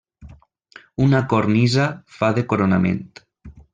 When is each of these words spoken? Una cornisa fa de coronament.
Una 1.05 1.21
cornisa 1.33 1.85
fa 2.17 2.31
de 2.39 2.45
coronament. 2.55 3.05